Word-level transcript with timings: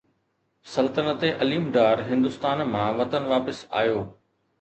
سلطنت 0.75 1.25
عليم 1.41 1.67
ڊار 1.75 2.01
هندستان 2.07 2.63
مان 2.71 2.99
وطن 3.03 3.29
واپس 3.33 3.61
آيو 3.83 4.01